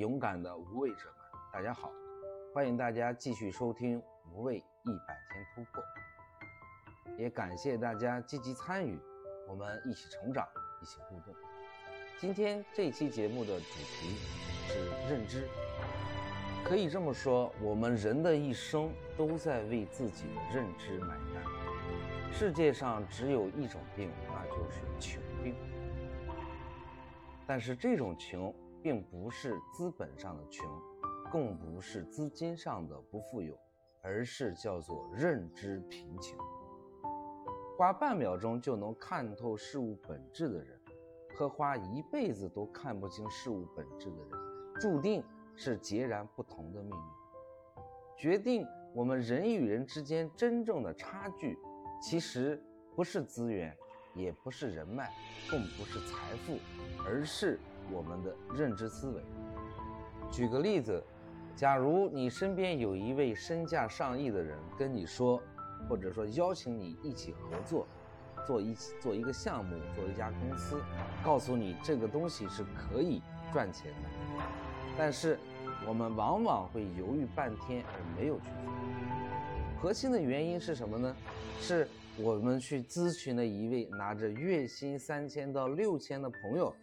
[0.00, 1.92] 勇敢的无畏者们，大家好，
[2.54, 4.00] 欢迎大家继续收听
[4.32, 5.82] 《无畏一百天突破》，
[7.18, 8.98] 也感谢大家积极参与，
[9.46, 10.48] 我们一起成长，
[10.80, 11.34] 一起互动。
[12.18, 14.16] 今天这期节目的主题
[14.68, 15.46] 是认知，
[16.64, 21.44] 可以这么说，我们人的一生都在为自己的认知买单。
[22.32, 25.54] 世界上只有一种病，那就是穷病。
[27.46, 30.66] 但是这种穷，并不是资本上的穷，
[31.32, 33.58] 更不是资金上的不富有，
[34.02, 36.38] 而是叫做认知贫穷。
[37.76, 40.78] 花半秒钟就能看透事物本质的人，
[41.34, 44.30] 和花一辈子都看不清事物本质的人，
[44.80, 45.22] 注定
[45.56, 47.04] 是截然不同的命运。
[48.16, 51.58] 决定我们人与人之间真正的差距，
[52.02, 52.62] 其实
[52.94, 53.76] 不是资源。
[54.12, 55.08] 也不是人脉，
[55.48, 56.58] 更不是财富，
[57.06, 57.60] 而是
[57.92, 59.22] 我们的认知思维。
[60.30, 61.02] 举个例子，
[61.54, 65.40] 假如你身边有一位身价上亿的人跟你说，
[65.88, 67.86] 或者说邀请你一起合作，
[68.46, 70.80] 做一起做一个项目，做一家公司，
[71.24, 73.20] 告诉你这个东西是可以
[73.52, 74.44] 赚钱的，
[74.96, 75.38] 但是
[75.86, 79.80] 我们往往会犹豫半天而没有去做。
[79.80, 81.16] 核心的原因是什么呢？
[81.60, 81.88] 是。
[82.18, 86.74] 我们去咨询了一位拿着月薪三千到六千的朋友，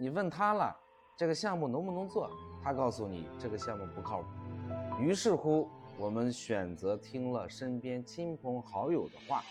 [0.00, 0.74] 你问他了
[1.14, 2.30] 这个项目能不能做，
[2.64, 4.28] 他告诉你这个项目不靠谱。
[4.98, 9.44] 于是乎，我们选择听了身边亲朋好友的话，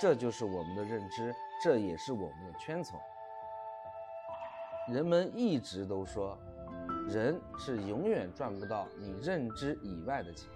[0.00, 1.32] 这就是我们的认知，
[1.62, 2.98] 这也是我们的圈层。
[4.92, 6.36] 人们一直都说，
[7.06, 10.50] 人是永远赚不到你认知以外的钱。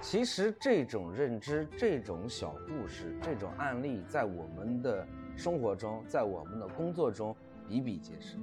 [0.00, 5.04] 其实这种认知、这种小故事、这种案例，在我们的
[5.36, 7.36] 生活中，在我们的工作中
[7.68, 8.36] 比比皆是。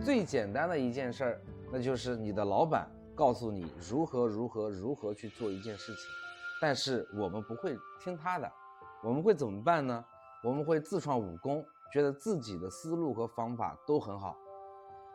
[0.00, 1.40] 最简单的一件事儿，
[1.72, 6.04] 那就是你的老板告诉你如何如何如何去做一件事情，
[6.60, 8.50] 但是我们不会听他的，
[9.02, 10.04] 我们会怎么办呢？
[10.44, 14.36] 我们会自创武功，觉得自己的思路和方法都很好。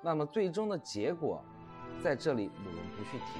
[0.01, 1.41] 那么最终的结果，
[2.03, 3.39] 在这里我们不去提。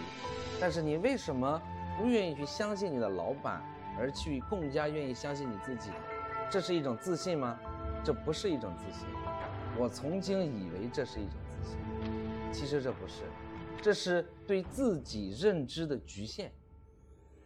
[0.62, 1.62] 但是你为什么
[1.98, 3.62] 不愿意去相信你的老板，
[4.00, 5.92] 而去更加愿意相信你自己？
[6.50, 7.60] 这是一种自信吗？
[8.04, 9.08] 这不是一种自信。
[9.80, 11.78] 我曾经以为这是一种自信，
[12.52, 13.24] 其实这不是，
[13.82, 16.52] 这是对自己认知的局限。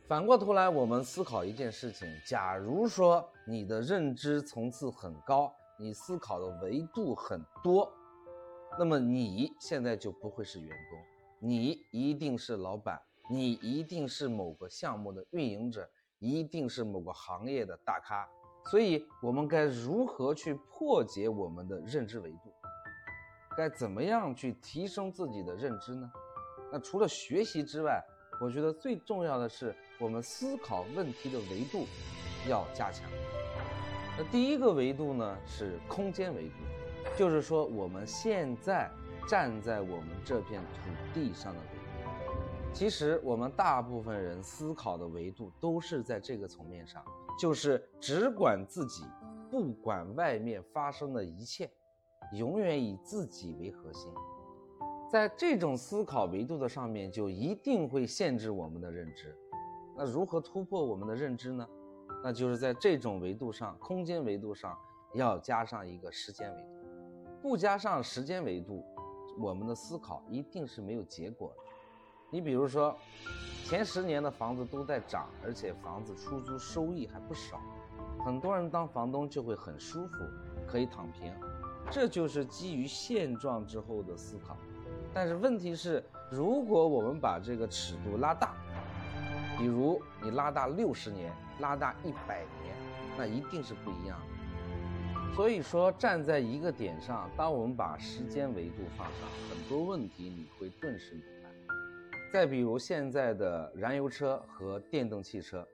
[0.08, 7.92] 反过头来，我们思考一件事情：假如说你的认知层次很高，你思考的维度很多，
[8.80, 11.00] 那么你现在就不会是员工，
[11.40, 13.00] 你一定是老板。
[13.30, 15.90] 你一定是某个项目的运营者，
[16.20, 18.26] 一定是某个行业的大咖，
[18.70, 22.54] 所以我们该如何去破解我们的认知维度？
[23.56, 26.12] 该怎么样去提升自己的认知呢？
[26.72, 28.04] 那除了学习之外，
[28.42, 31.88] 我觉得最重要的是我们思考问题的维度
[32.48, 33.10] 要加强。
[34.18, 36.56] 那第一个维度呢是空间维度，
[37.18, 38.92] 就是说我们现在
[39.28, 42.42] 站在我们这片土地上的维度。
[42.74, 47.04] 其实我们大部分人思考的维度都是在这个层面上，
[47.38, 49.04] 就是只管自己，
[49.52, 51.70] 不管外面发生的一切，
[52.34, 54.12] 永远以自己为核心。
[55.10, 59.34] 在这种思考维度的上面，就一定会限制我们的认知。
[59.96, 61.68] 那如何突破我们的认知呢？
[62.24, 64.78] 那就是在这种维度上，空间维度上
[65.14, 66.68] 要加上一个时间维度。
[67.42, 68.84] 不加上时间维度，
[69.40, 71.64] 我们的思考一定是没有结果的。
[72.30, 72.98] 你比如说，
[73.68, 77.60] 前十年的房子都在涨，而且房子出租收益还不少，
[78.24, 80.24] 很多人当房东就会很舒服，
[80.66, 81.34] 可以躺平，
[81.92, 84.56] 这就是基于现状之后的思考。
[85.14, 86.02] 但是问题是，
[86.32, 88.56] 如果我们把这个尺度拉大，
[89.58, 92.74] 比如你拉大六十年，拉大一百年，
[93.18, 95.36] 那一定是不一样的。
[95.36, 101.22] 所以说，站在一个点上，当我们把时间维度放上，很多问题你会顿时。
[102.32, 105.66] 再比如现在的燃油车和电动汽车，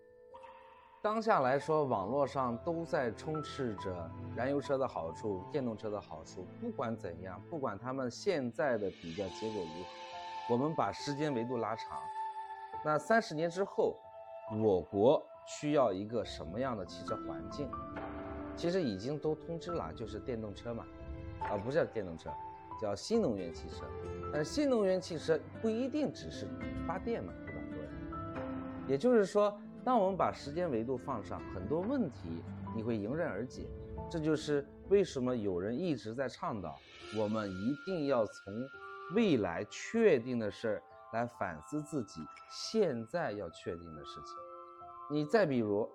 [1.02, 6.46] 当下来说，网络上都在充斥着燃油车的好处、电动车的好处。
[6.62, 12.00] 不管怎样，不管他们现在的比较结果如何，我们把时间维度拉长，
[12.86, 13.98] 那三十年之后，
[14.62, 17.70] 我国需要一个什么样的汽车环境？
[18.56, 20.86] 其实已经都通知了，就是电动车嘛，
[21.40, 22.30] 啊，不是电动车。
[22.82, 23.86] 叫新能源汽车，
[24.34, 26.48] 呃新能源汽车不一定只是
[26.88, 27.62] 发电嘛，对吧？
[27.72, 28.92] 对。
[28.92, 32.42] 也就是说，当我们把时间维度放上，很多问题
[32.76, 33.68] 你会迎刃而解。
[34.10, 36.76] 这就是为什么有人一直在倡导
[37.16, 38.54] 我们一定要从
[39.16, 40.84] 未来确定的事儿
[41.14, 42.22] 来反思自己
[42.52, 44.36] 现在要确定的事情？
[45.10, 45.88] 你再比如，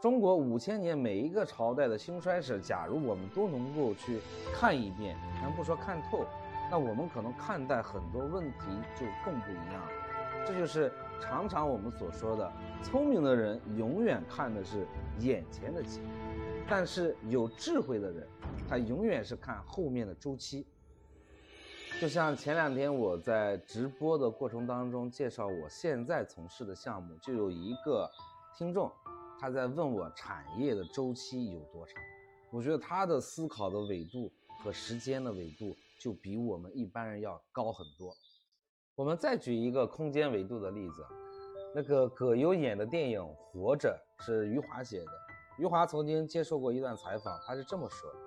[0.00, 4.20] 中国五千年每一个朝代的兴衰史，假如我们都能够去
[4.52, 6.24] 看一遍，咱不说看透，
[6.72, 8.60] 那我们可能看待很多问题
[8.98, 9.92] 就更不一样了。
[10.46, 10.90] 这就是
[11.20, 12.50] 常常我们所说的，
[12.82, 14.86] 聪明的人永远看的是
[15.18, 16.02] 眼前的景，
[16.66, 18.26] 但是有智慧的人，
[18.66, 20.66] 他永远是看后面的周期。
[22.00, 28.10] 就像前两天我在直播的过程当中介绍我现在从事的项目，就有一个。
[28.54, 28.92] 听众，
[29.38, 32.02] 他在问我产业的周期有多长？
[32.50, 34.30] 我觉得他的思考的纬度
[34.62, 38.12] 和时间的纬度就比我们一般人要高很多。
[38.96, 41.06] 我们再举一个空间维度的例子，
[41.72, 45.12] 那个葛优演的电影《活着》是余华写的。
[45.58, 48.18] 余华曾经接受过一段采访，他是这么说的：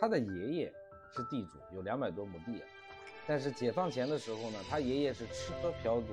[0.00, 0.72] 他的爷爷
[1.14, 2.60] 是地主，有两百多亩地，
[3.28, 6.08] 但是解放前的时候呢，他爷爷是吃喝嫖赌，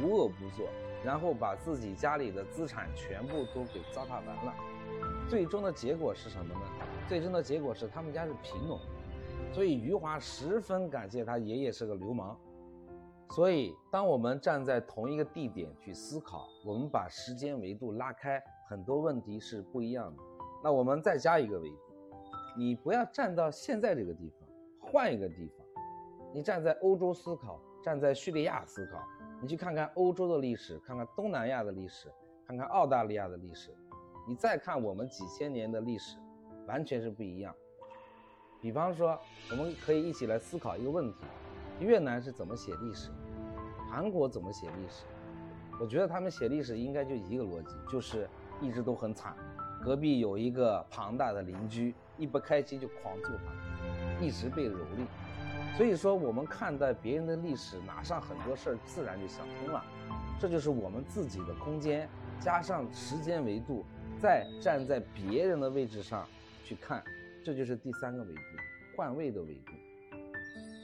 [0.00, 0.68] 无恶不作。
[1.02, 4.54] 然后把自己家里的资产全部都给糟蹋完了，
[5.28, 6.60] 最终的结果是什么呢？
[7.08, 8.78] 最终的结果是他们家是贫农，
[9.52, 12.38] 所以余华十分感谢他爷爷是个流氓。
[13.30, 20.22] 所以，当我们站在同一个地点去思考，我们把时间维度拉开，很多问题是不一样的。
[20.64, 21.76] 那我们再加一个维度，
[22.58, 24.48] 你不要站到现在这个地方，
[24.80, 25.64] 换一个地方，
[26.34, 28.98] 你站在欧洲思考，站在叙利亚思考。
[29.40, 32.12] 你去看看欧洲的历史，看看东南亚的历史，
[32.48, 33.70] 看看澳大利亚的历史，
[34.28, 36.18] 你再看我们几千年的历史，
[36.66, 37.54] 完全是不一样。
[38.60, 39.18] 比方说，
[39.50, 41.18] 我们可以一起来思考一个问题：
[41.80, 43.10] 越南是怎么写历史？
[43.90, 45.04] 韩国怎么写历史？
[45.80, 48.28] 我觉得他们写历史应该就一个逻辑，就是
[48.60, 49.34] 一直都很惨，
[49.82, 55.06] 隔壁有一个庞大的邻居，一不开心就狂揍他，一直被蹂躏。
[55.76, 59.82] 所以说，我们看待别人的历史，马上很多事儿自然就想通了。
[60.38, 62.06] 这就是我们自己的空间，
[62.38, 63.84] 加上时间维度，
[64.20, 66.26] 再站在别人的位置上
[66.62, 67.02] 去看，
[67.50, 68.40] 这就是第三个维度，
[68.96, 69.72] 换位的维度。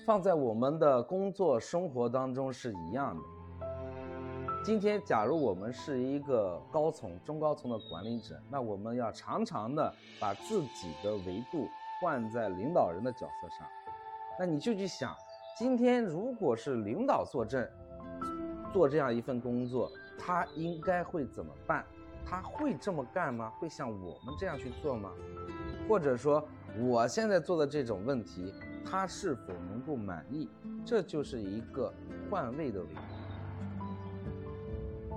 [0.05, 3.23] 放在我们的工作生活当中是一样的。
[4.65, 11.69] 今天，假如我们是一个高层、中高层的管理者，那我们要常常的把自己的维度
[12.01, 13.65] 换在领导人的角色上。
[14.37, 15.15] 那你就去想，
[15.57, 17.71] 今天如果是领导坐镇，
[18.73, 21.87] 做这样一份工作，他应该会怎么办？
[22.29, 23.53] 他会这么干吗？
[23.61, 25.13] 会像我们这样去做吗？
[25.89, 26.47] 或者说，
[26.79, 28.53] 我现在做的这种问题，
[28.85, 30.49] 他是否能够满意？
[30.85, 31.93] 这就是一个
[32.31, 33.01] 换位的维度。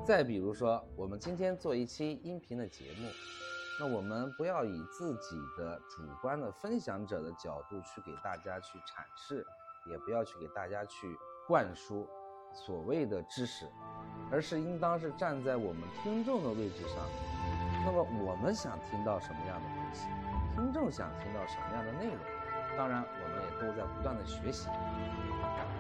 [0.05, 3.09] 再比如说，我们今天做一期音频的节目。
[3.81, 9.45] 那我们不要以自己的主观的分享者的角度去给大家去阐释，
[9.89, 11.17] 也不要去给大家去
[11.47, 12.05] 灌输
[12.51, 13.65] 所谓的知识，
[14.29, 16.97] 而是应当是站在我们听众的位置上。
[17.85, 20.07] 那么我们想听到什么样的东西，
[20.59, 22.17] 真正想听到什么样的内容，
[22.77, 24.67] 当然我们也都在不断的学习。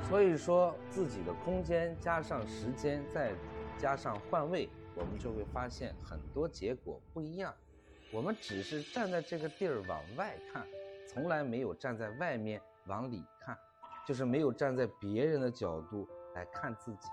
[0.07, 3.33] 所以说，自己的空间加上时间，再
[3.77, 7.53] 加上换位，我们就会发现很多结果不一样。
[8.13, 10.65] 我们只是站在这个地儿往外看，
[11.09, 13.57] 从来没有站在外面往里看，
[14.07, 17.09] 就是没有站在别人的角度来看自己。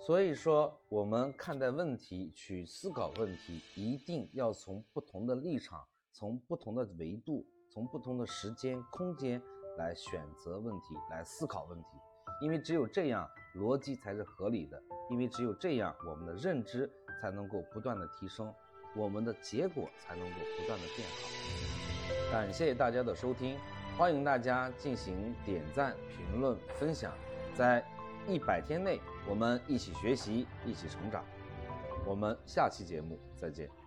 [0.00, 9.42] 所以说，我们看待问题、去思考问题，一定要从不同的立场、从不同的维度、从不同的时间、空间
[9.78, 11.86] 来选择问题、来思考问题。
[12.40, 14.80] 因为只有这样，逻辑才是合理的。
[15.10, 16.90] 因为只有这样，我们的认知
[17.20, 18.52] 才能够不断的提升。
[18.94, 22.30] 我们的结果才能够不断的变好。
[22.30, 23.56] 感谢大家的收听，
[23.96, 27.12] 欢迎大家进行点赞、评论、分享。
[27.54, 27.82] 在
[28.28, 31.24] 一百天内，我们一起学习，一起成长。
[32.06, 33.81] 我们下期节目再见。